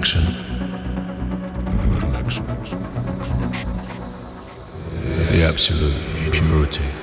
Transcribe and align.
connection. 0.00 0.24
The 5.30 5.44
absolute 5.46 6.32
purity. 6.32 6.99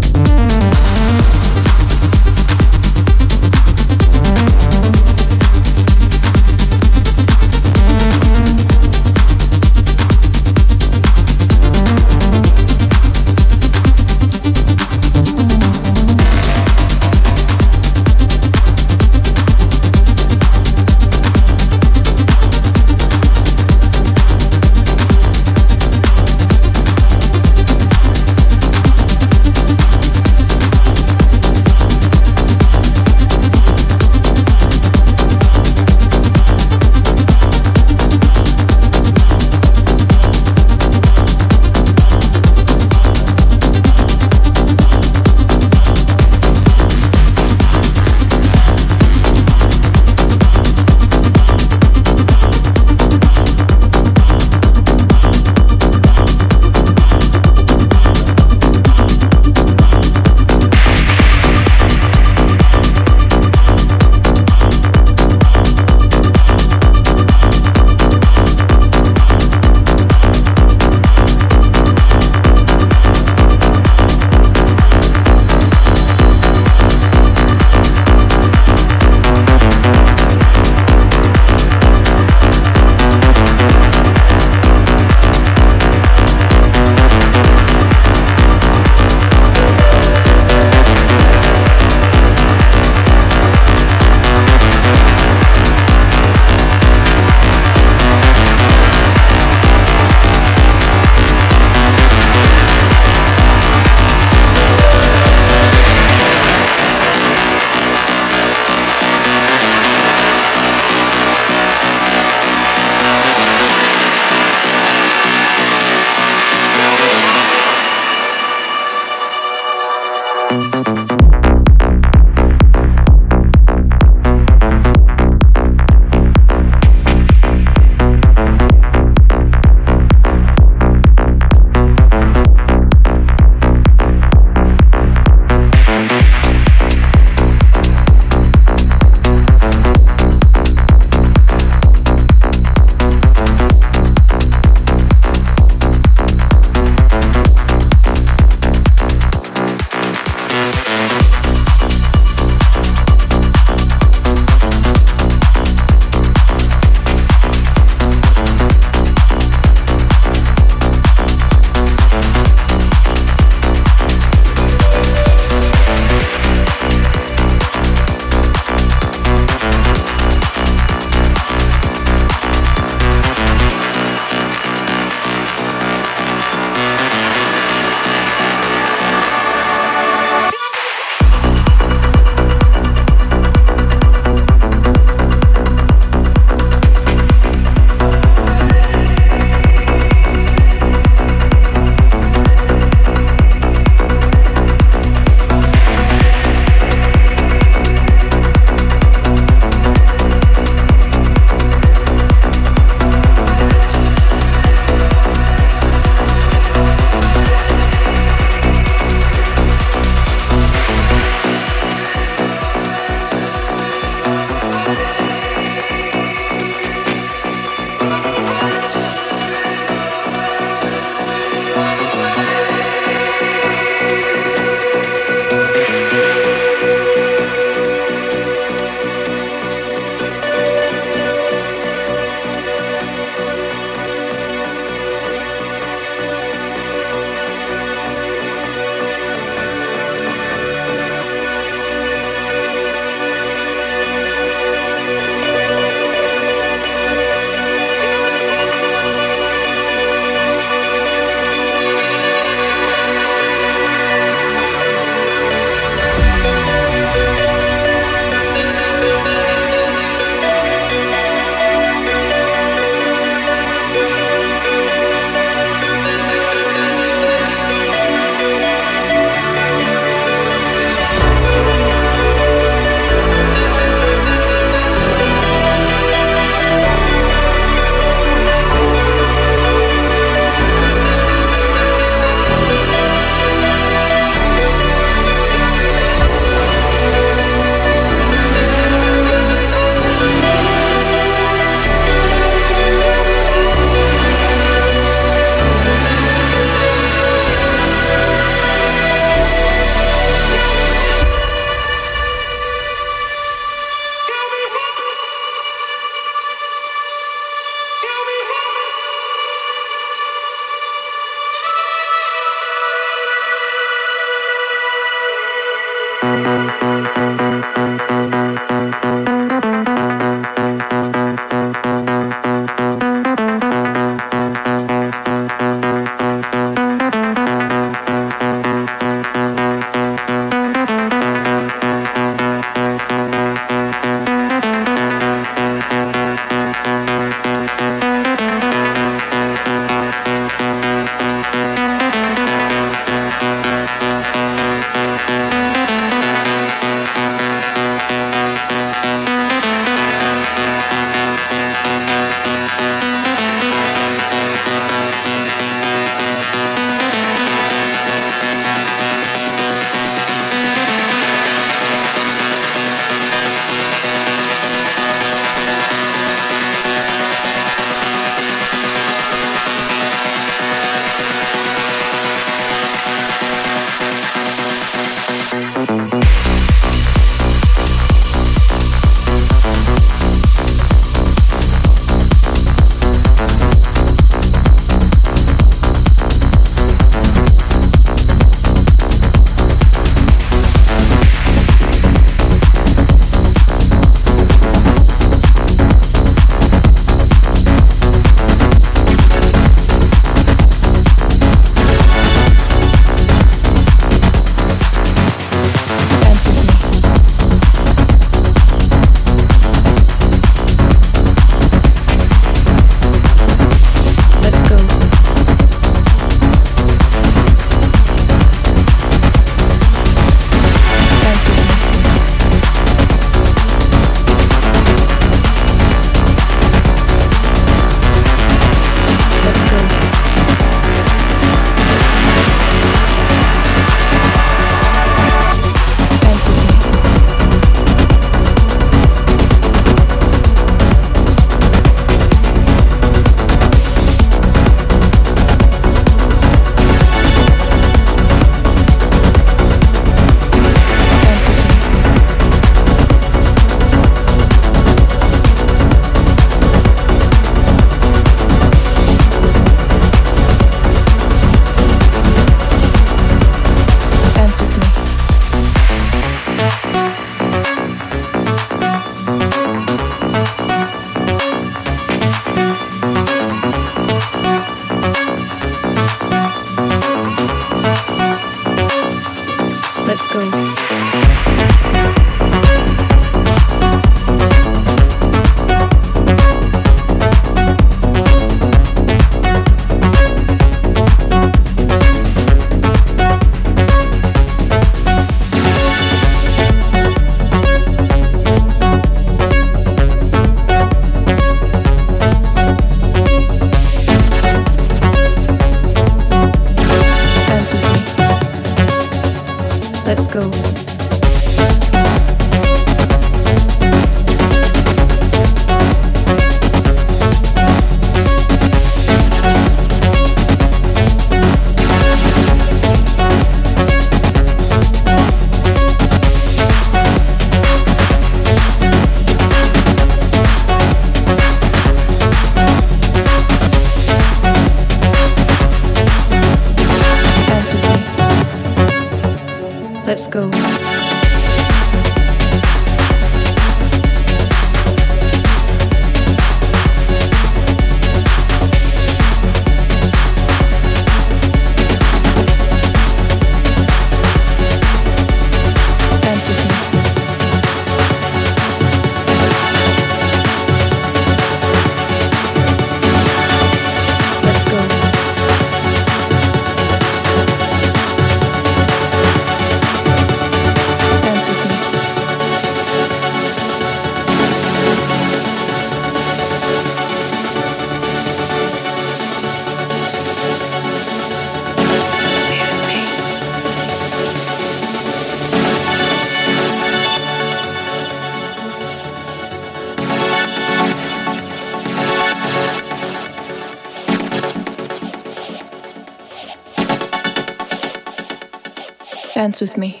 Dance 599.58 599.74
with 599.74 599.76
me. 599.76 600.00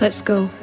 Let's 0.00 0.20
go. 0.20 0.61